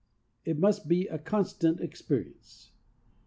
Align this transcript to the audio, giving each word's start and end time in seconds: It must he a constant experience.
It 0.45 0.57
must 0.57 0.89
he 0.89 1.05
a 1.05 1.19
constant 1.19 1.79
experience. 1.79 2.71